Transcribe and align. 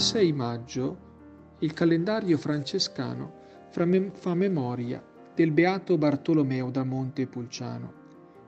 6 0.00 0.32
maggio 0.32 0.96
il 1.58 1.74
calendario 1.74 2.38
francescano 2.38 3.34
fa 3.68 4.34
memoria 4.34 5.04
del 5.34 5.50
beato 5.50 5.98
Bartolomeo 5.98 6.70
da 6.70 6.84
Montepulciano, 6.84 7.92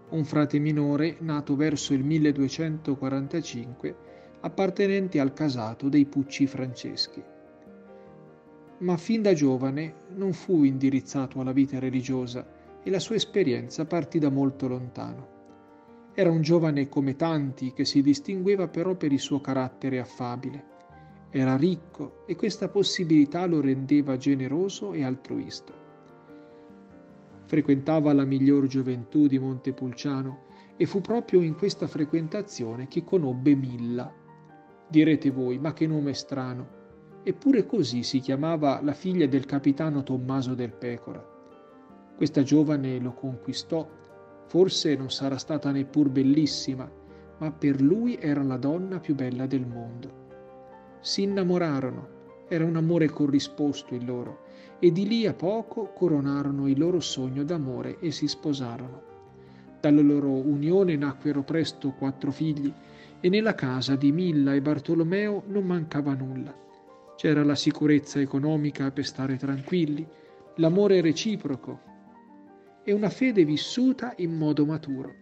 un 0.09 0.25
frate 0.25 0.59
minore 0.59 1.19
nato 1.21 1.55
verso 1.55 1.93
il 1.93 2.05
1245 2.05 3.97
appartenente 4.41 5.21
al 5.21 5.35
casato 5.35 5.91
dei 5.91 6.07
Pucci 6.07 6.47
franceschi. 6.47 7.23
Ma 8.79 8.97
fin 8.97 9.21
da 9.21 9.35
giovane 9.35 9.97
non 10.15 10.33
fu 10.33 10.65
indirizzato 10.65 11.39
alla 11.39 11.53
vita 11.53 11.79
religiosa 11.79 12.47
e 12.83 12.89
la 12.89 12.99
sua 12.99 13.17
esperienza 13.17 13.85
partì 13.85 14.19
da 14.19 14.31
molto 14.31 14.69
lontano. 14.69 15.29
Era 16.15 16.31
un 16.31 16.41
giovane 16.41 16.89
come 16.89 17.15
tanti 17.15 17.75
che 17.75 17.85
si 17.85 18.01
distingueva 18.01 18.69
però 18.69 18.95
per 18.95 19.13
il 19.13 19.21
suo 19.21 19.43
carattere 19.43 19.99
affabile. 19.99 20.71
Era 21.35 21.57
ricco 21.57 22.25
e 22.27 22.37
questa 22.37 22.69
possibilità 22.69 23.47
lo 23.47 23.61
rendeva 23.61 24.17
generoso 24.19 24.93
e 24.93 25.03
altruista. 25.03 25.73
Frequentava 27.47 28.13
la 28.13 28.25
miglior 28.25 28.67
gioventù 28.67 29.27
di 29.27 29.39
Montepulciano 29.39 30.45
e 30.77 30.87
fu 30.87 31.01
proprio 31.01 31.41
in 31.41 31.57
questa 31.57 31.87
frequentazione 31.87 32.87
che 32.87 33.03
conobbe 33.03 33.55
Milla. 33.55 34.13
Direte 34.87 35.31
voi, 35.31 35.59
ma 35.59 35.73
che 35.73 35.87
nome 35.87 36.13
strano! 36.13 36.81
Eppure 37.25 37.67
così 37.67 38.03
si 38.03 38.21
chiamava 38.21 38.81
la 38.83 38.93
figlia 38.93 39.27
del 39.27 39.47
capitano 39.47 40.03
Tommaso 40.03 40.55
del 40.55 40.73
Pecora. 40.73 41.25
Questa 42.15 42.43
giovane 42.43 42.99
lo 42.99 43.15
conquistò 43.15 43.89
Forse 44.53 44.95
non 44.97 45.11
sarà 45.11 45.39
stata 45.39 45.71
neppur 45.71 46.11
bellissima, 46.11 46.87
ma 47.39 47.51
per 47.53 47.81
lui 47.81 48.19
era 48.21 48.43
la 48.43 48.59
donna 48.59 49.01
più 49.01 49.15
bella 49.15 49.47
del 49.47 49.67
mondo. 49.67 50.22
Si 51.03 51.23
innamorarono, 51.23 52.09
era 52.47 52.65
un 52.65 52.77
amore 52.77 53.09
corrisposto 53.09 53.97
il 53.97 54.05
loro, 54.05 54.45
e 54.79 54.93
di 54.93 55.07
lì 55.09 55.27
a 55.27 55.35
poco 55.35 55.93
coronarono 55.93 56.69
il 56.69 56.79
loro 56.79 57.01
sogno 57.01 57.43
d'amore 57.43 57.99
e 57.99 58.13
si 58.13 58.29
sposarono. 58.29 59.03
Dalla 59.81 60.01
loro 60.01 60.31
unione 60.31 60.95
nacquero 60.95 61.43
presto 61.43 61.91
quattro 61.91 62.31
figli 62.31 62.73
e 63.21 63.29
nella 63.29 63.57
casa 63.57 63.97
di 63.97 64.13
Milla 64.13 64.55
e 64.55 64.61
Bartolomeo 64.63 65.43
non 65.47 65.65
mancava 65.65 66.15
nulla. 66.15 66.55
C'era 67.17 67.43
la 67.43 67.57
sicurezza 67.57 68.21
economica 68.21 68.93
per 68.93 69.05
stare 69.05 69.37
tranquilli, 69.37 70.07
l'amore 70.57 71.01
reciproco 71.01 71.81
e 72.85 72.93
una 72.93 73.11
fede 73.11 73.45
vissuta 73.45 74.15
in 74.19 74.37
modo 74.37 74.65
maturo. 74.65 75.15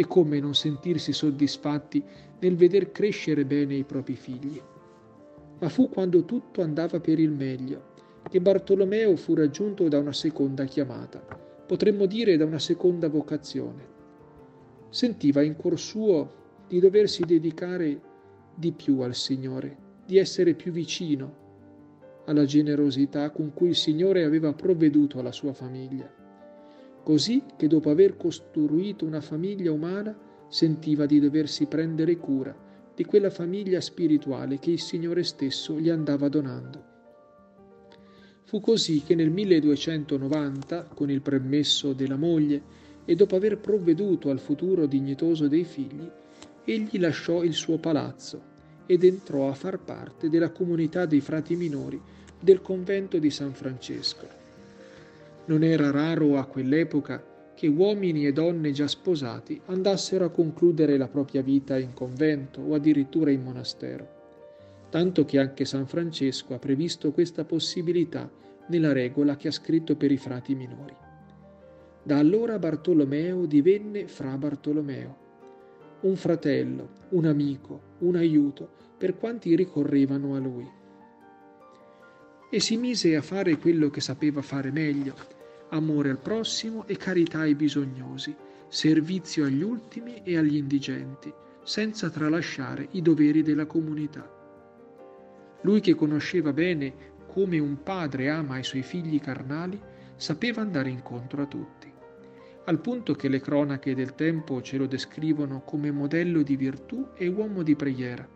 E 0.00 0.06
come 0.06 0.40
non 0.40 0.54
sentirsi 0.54 1.12
soddisfatti 1.12 2.02
nel 2.38 2.56
veder 2.56 2.90
crescere 2.90 3.44
bene 3.44 3.74
i 3.74 3.84
propri 3.84 4.14
figli. 4.14 4.58
Ma 5.58 5.68
fu 5.68 5.90
quando 5.90 6.24
tutto 6.24 6.62
andava 6.62 7.00
per 7.00 7.18
il 7.18 7.30
meglio 7.30 7.88
che 8.26 8.40
Bartolomeo 8.40 9.14
fu 9.16 9.34
raggiunto 9.34 9.88
da 9.88 9.98
una 9.98 10.14
seconda 10.14 10.64
chiamata, 10.64 11.18
potremmo 11.18 12.06
dire 12.06 12.38
da 12.38 12.46
una 12.46 12.58
seconda 12.58 13.10
vocazione. 13.10 13.86
Sentiva 14.88 15.42
in 15.42 15.54
cuor 15.54 15.78
suo 15.78 16.32
di 16.66 16.80
doversi 16.80 17.22
dedicare 17.24 18.00
di 18.54 18.72
più 18.72 19.00
al 19.00 19.14
Signore, 19.14 19.76
di 20.06 20.16
essere 20.16 20.54
più 20.54 20.72
vicino 20.72 21.34
alla 22.24 22.46
generosità 22.46 23.28
con 23.28 23.52
cui 23.52 23.68
il 23.68 23.76
Signore 23.76 24.24
aveva 24.24 24.54
provveduto 24.54 25.18
alla 25.18 25.32
sua 25.32 25.52
famiglia 25.52 26.19
così 27.02 27.42
che 27.56 27.66
dopo 27.66 27.90
aver 27.90 28.16
costruito 28.16 29.04
una 29.04 29.20
famiglia 29.20 29.72
umana 29.72 30.16
sentiva 30.48 31.06
di 31.06 31.20
doversi 31.20 31.66
prendere 31.66 32.16
cura 32.16 32.68
di 32.94 33.04
quella 33.04 33.30
famiglia 33.30 33.80
spirituale 33.80 34.58
che 34.58 34.72
il 34.72 34.80
Signore 34.80 35.22
stesso 35.22 35.80
gli 35.80 35.88
andava 35.88 36.28
donando. 36.28 36.84
Fu 38.44 38.60
così 38.60 39.02
che 39.02 39.14
nel 39.14 39.30
1290, 39.30 40.88
con 40.92 41.10
il 41.10 41.22
permesso 41.22 41.92
della 41.92 42.16
moglie 42.16 42.62
e 43.06 43.14
dopo 43.14 43.36
aver 43.36 43.58
provveduto 43.58 44.28
al 44.28 44.38
futuro 44.40 44.86
dignitoso 44.86 45.48
dei 45.48 45.64
figli, 45.64 46.06
egli 46.64 46.98
lasciò 46.98 47.42
il 47.42 47.54
suo 47.54 47.78
palazzo 47.78 48.48
ed 48.84 49.04
entrò 49.04 49.48
a 49.48 49.54
far 49.54 49.78
parte 49.78 50.28
della 50.28 50.50
comunità 50.50 51.06
dei 51.06 51.20
frati 51.20 51.56
minori 51.56 51.98
del 52.38 52.60
convento 52.60 53.18
di 53.18 53.30
San 53.30 53.54
Francesco 53.54 54.39
non 55.50 55.64
era 55.64 55.90
raro 55.90 56.38
a 56.38 56.46
quell'epoca 56.46 57.52
che 57.56 57.66
uomini 57.66 58.24
e 58.24 58.32
donne 58.32 58.70
già 58.70 58.86
sposati 58.86 59.60
andassero 59.66 60.24
a 60.24 60.30
concludere 60.30 60.96
la 60.96 61.08
propria 61.08 61.42
vita 61.42 61.76
in 61.76 61.92
convento 61.92 62.60
o 62.60 62.74
addirittura 62.74 63.32
in 63.32 63.42
monastero, 63.42 64.08
tanto 64.90 65.24
che 65.24 65.40
anche 65.40 65.64
San 65.64 65.88
Francesco 65.88 66.54
ha 66.54 66.58
previsto 66.60 67.10
questa 67.10 67.44
possibilità 67.44 68.30
nella 68.68 68.92
regola 68.92 69.34
che 69.36 69.48
ha 69.48 69.50
scritto 69.50 69.96
per 69.96 70.12
i 70.12 70.16
frati 70.18 70.54
minori. 70.54 70.94
Da 72.04 72.16
allora 72.16 72.60
Bartolomeo 72.60 73.44
divenne 73.44 74.06
fra 74.06 74.38
Bartolomeo, 74.38 75.16
un 76.02 76.14
fratello, 76.14 76.90
un 77.10 77.26
amico, 77.26 77.80
un 77.98 78.14
aiuto 78.14 78.70
per 78.96 79.18
quanti 79.18 79.56
ricorrevano 79.56 80.36
a 80.36 80.38
lui. 80.38 80.70
E 82.52 82.60
si 82.60 82.76
mise 82.76 83.16
a 83.16 83.22
fare 83.22 83.58
quello 83.58 83.90
che 83.90 84.00
sapeva 84.00 84.42
fare 84.42 84.70
meglio, 84.70 85.38
amore 85.70 86.10
al 86.10 86.18
prossimo 86.18 86.86
e 86.86 86.96
carità 86.96 87.40
ai 87.40 87.54
bisognosi, 87.54 88.34
servizio 88.68 89.44
agli 89.44 89.62
ultimi 89.62 90.22
e 90.22 90.36
agli 90.36 90.56
indigenti, 90.56 91.32
senza 91.62 92.10
tralasciare 92.10 92.88
i 92.92 93.02
doveri 93.02 93.42
della 93.42 93.66
comunità. 93.66 94.28
Lui 95.62 95.80
che 95.80 95.94
conosceva 95.94 96.52
bene 96.52 97.08
come 97.26 97.58
un 97.58 97.82
padre 97.82 98.28
ama 98.30 98.58
i 98.58 98.64
suoi 98.64 98.82
figli 98.82 99.20
carnali, 99.20 99.80
sapeva 100.16 100.60
andare 100.60 100.90
incontro 100.90 101.42
a 101.42 101.46
tutti, 101.46 101.90
al 102.64 102.80
punto 102.80 103.14
che 103.14 103.28
le 103.28 103.40
cronache 103.40 103.94
del 103.94 104.14
tempo 104.14 104.60
ce 104.62 104.76
lo 104.76 104.86
descrivono 104.86 105.62
come 105.62 105.90
modello 105.90 106.42
di 106.42 106.56
virtù 106.56 107.08
e 107.14 107.26
uomo 107.28 107.62
di 107.62 107.74
preghiera, 107.74 108.28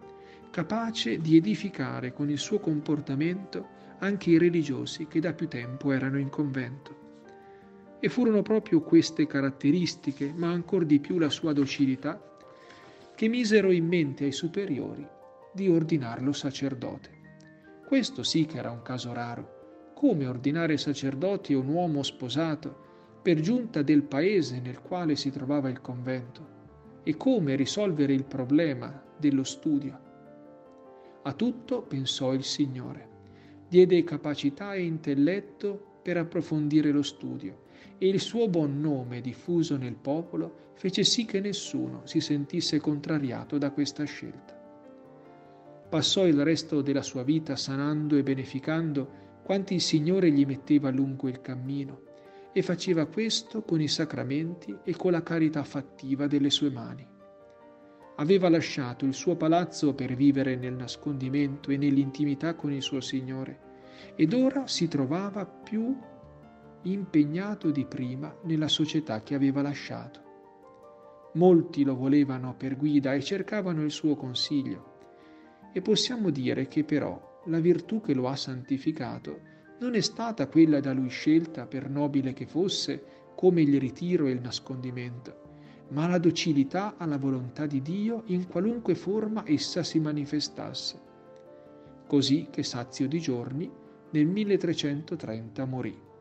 capace 0.51 1.19
di 1.19 1.37
edificare 1.37 2.13
con 2.13 2.31
il 2.31 2.39
suo 2.39 2.59
comportamento 2.59 3.69
anche 3.99 4.31
i 4.31 4.39
religiosi 4.39 5.07
che 5.07 5.21
da 5.21 5.33
più 5.33 5.49
tempo 5.49 5.93
erano 5.93 6.19
in 6.19 6.29
convento. 6.29 7.04
E 8.05 8.11
furono 8.11 8.43
proprio 8.43 8.83
queste 8.83 9.27
caratteristiche, 9.27 10.31
ma 10.37 10.51
ancor 10.51 10.85
di 10.85 11.01
più 11.01 11.19
la 11.19 11.31
sua 11.31 11.55
docilità, 11.55 12.37
che 13.15 13.29
misero 13.29 13.71
in 13.71 13.87
mente 13.87 14.25
ai 14.25 14.33
superiori 14.33 15.09
di 15.55 15.71
ordinarlo 15.71 16.35
sacerdote. 16.35 17.09
Questo 17.87 18.23
sì 18.23 18.45
che 18.45 18.59
era 18.59 18.71
un 18.71 18.83
caso 18.83 19.15
raro. 19.15 19.93
Come 19.95 20.27
ordinare 20.27 20.77
sacerdote 20.77 21.55
un 21.55 21.67
uomo 21.67 22.03
sposato, 22.03 23.21
per 23.23 23.41
giunta 23.41 23.81
del 23.81 24.03
paese 24.03 24.61
nel 24.61 24.83
quale 24.83 25.17
si 25.17 25.31
trovava 25.31 25.71
il 25.71 25.81
convento? 25.81 26.47
E 27.05 27.17
come 27.17 27.57
risolvere 27.57 28.13
il 28.13 28.25
problema 28.25 29.03
dello 29.17 29.45
studio? 29.45 29.99
A 31.23 31.33
tutto 31.33 31.81
pensò 31.81 32.35
il 32.35 32.45
Signore. 32.45 33.09
Diede 33.67 34.05
capacità 34.05 34.75
e 34.75 34.83
intelletto 34.83 36.01
per 36.03 36.19
approfondire 36.19 36.91
lo 36.91 37.01
studio 37.03 37.63
e 37.99 38.09
il 38.09 38.21
suo 38.21 38.49
buon 38.49 38.81
nome 38.81 39.21
diffuso 39.21 39.77
nel 39.77 39.97
popolo 39.97 40.73
fece 40.75 41.05
sì 41.05 41.25
che 41.25 41.41
nessuno 41.41 42.03
si 42.05 42.21
sentisse 42.21 42.79
contrariato 42.79 43.59
da 43.59 43.71
questa 43.71 44.05
scelta. 44.05 44.55
Passò 45.89 46.27
il 46.27 46.43
resto 46.43 46.83
della 46.83 47.03
sua 47.03 47.23
vita 47.23 47.57
sanando 47.57 48.17
e 48.17 48.23
beneficando 48.23 49.23
quanti 49.45 49.75
il 49.75 49.81
Signore 49.81 50.31
gli 50.31 50.45
metteva 50.45 50.91
lungo 50.91 51.29
il 51.29 51.41
cammino 51.41 52.01
e 52.53 52.63
faceva 52.63 53.07
questo 53.07 53.63
con 53.63 53.81
i 53.81 53.89
sacramenti 53.89 54.77
e 54.85 54.97
con 54.97 55.13
la 55.13 55.23
carità 55.23 55.63
fattiva 55.65 56.27
delle 56.27 56.51
sue 56.51 56.71
mani. 56.71 57.07
Aveva 58.17 58.49
lasciato 58.49 59.05
il 59.05 59.15
suo 59.15 59.37
palazzo 59.37 59.95
per 59.95 60.15
vivere 60.15 60.57
nel 60.57 60.75
nascondimento 60.75 61.71
e 61.71 61.77
nell'intimità 61.77 62.55
con 62.55 62.73
il 62.73 62.83
suo 62.83 63.01
Signore 63.01 63.73
ed 64.15 64.33
ora 64.33 64.67
si 64.67 64.87
trovava 64.87 65.45
più 65.45 65.97
impegnato 66.85 67.71
di 67.71 67.85
prima 67.87 68.35
nella 68.43 68.69
società 68.69 69.23
che 69.23 69.35
aveva 69.35 69.63
lasciato. 69.63 70.23
Molti 71.35 71.83
lo 71.83 71.97
volevano 71.97 72.55
per 72.57 72.77
guida 72.77 73.15
e 73.15 73.23
cercavano 73.23 73.83
il 73.83 73.91
suo 73.91 74.15
consiglio. 74.17 74.93
E 75.73 75.81
possiamo 75.81 76.31
dire 76.31 76.69
che 76.69 76.85
però 76.85 77.41
la 77.47 77.59
virtù 77.59 78.01
che 78.01 78.15
lo 78.15 78.29
ha 78.29 78.37
santificato 78.37 79.53
non 79.81 79.95
è 79.95 80.01
stata 80.01 80.47
quella 80.47 80.81
da 80.81 80.93
lui 80.93 81.09
scelta 81.09 81.67
per 81.67 81.89
nobile 81.89 82.33
che 82.33 82.47
fosse, 82.47 83.03
come 83.35 83.63
il 83.63 83.81
ritiro 83.81 84.27
e 84.27 84.31
il 84.31 84.41
nascondimento, 84.41 85.41
ma 85.89 86.07
la 86.07 86.19
docilità 86.19 86.95
alla 86.97 87.19
volontà 87.19 87.67
di 87.67 87.83
Dio 87.83 88.23
in 88.27 88.47
qualunque 88.47 88.95
forma 88.95 89.43
essa 89.47 89.83
si 89.83 89.99
manifestasse. 89.99 91.01
Così 92.07 92.49
che 92.51 92.63
sazio 92.63 93.09
di 93.09 93.19
giorni, 93.19 93.71
nel 94.11 94.27
1330 94.27 95.65
morì 95.65 96.13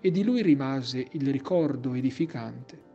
e 0.00 0.10
di 0.10 0.22
lui 0.22 0.42
rimase 0.42 1.06
il 1.12 1.30
ricordo 1.30 1.94
edificante. 1.94 2.86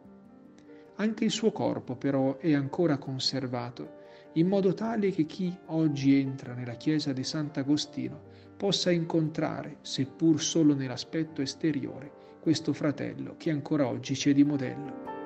Anche 0.95 1.25
il 1.25 1.31
suo 1.31 1.51
corpo 1.51 1.95
però 1.95 2.37
è 2.37 2.53
ancora 2.53 2.97
conservato 2.97 4.01
in 4.33 4.47
modo 4.47 4.73
tale 4.73 5.11
che 5.11 5.25
chi 5.25 5.55
oggi 5.67 6.19
entra 6.19 6.53
nella 6.53 6.73
chiesa 6.73 7.13
di 7.13 7.23
Sant'Agostino 7.23 8.31
possa 8.57 8.89
incontrare, 8.89 9.77
seppur 9.81 10.41
solo 10.41 10.73
nell'aspetto 10.73 11.41
esteriore, 11.41 12.11
questo 12.39 12.73
fratello 12.73 13.35
che 13.37 13.51
ancora 13.51 13.87
oggi 13.87 14.15
c'è 14.15 14.33
di 14.33 14.43
modello. 14.43 15.22